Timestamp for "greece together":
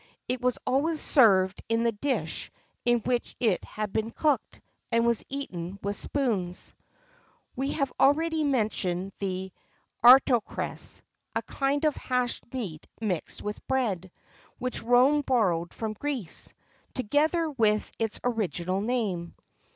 15.93-17.51